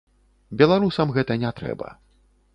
[0.61, 1.93] Беларусам гэта не трэба.